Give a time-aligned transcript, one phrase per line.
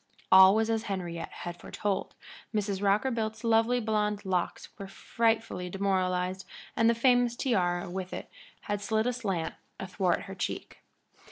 [0.31, 2.15] All was as Henriette had foretold,
[2.55, 2.81] Mrs.
[2.81, 6.43] Rockerbilt's lovely blond locks were frightfully demoralized,
[6.75, 8.27] and the famous tiara with it
[8.61, 10.81] had slid aslant athwart her cheek.